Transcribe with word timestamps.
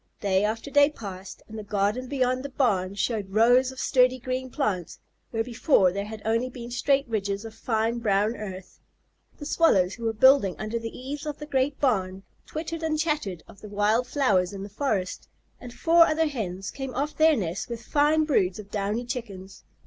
Day 0.19 0.43
after 0.43 0.71
day 0.71 0.89
passed, 0.89 1.43
and 1.47 1.59
the 1.59 1.63
garden 1.63 2.07
beyond 2.07 2.41
the 2.41 2.49
barn 2.49 2.95
showed 2.95 3.29
rows 3.29 3.71
of 3.71 3.79
sturdy 3.79 4.17
green 4.17 4.49
plants, 4.49 4.97
where 5.29 5.43
before 5.43 5.91
there 5.91 6.05
had 6.05 6.23
been 6.23 6.31
only 6.33 6.69
straight 6.71 7.07
ridges 7.07 7.45
of 7.45 7.53
fine 7.53 7.99
brown 7.99 8.35
earth. 8.35 8.79
The 9.37 9.45
Swallows 9.45 9.93
who 9.93 10.05
were 10.05 10.13
building 10.13 10.55
under 10.57 10.79
the 10.79 10.89
eaves 10.97 11.27
of 11.27 11.37
the 11.37 11.45
great 11.45 11.79
barn, 11.79 12.23
twittered 12.47 12.81
and 12.81 12.97
chattered 12.97 13.43
of 13.47 13.61
the 13.61 13.69
wild 13.69 14.07
flowers 14.07 14.53
in 14.53 14.63
the 14.63 14.69
forest, 14.69 15.27
and 15.59 15.71
four 15.71 16.07
other 16.07 16.25
Hens 16.25 16.71
came 16.71 16.95
off 16.95 17.15
their 17.15 17.35
nests 17.37 17.69
with 17.69 17.83
fine 17.85 18.23
broods 18.23 18.57
of 18.57 18.71
downy 18.71 19.05
Chickens. 19.05 19.63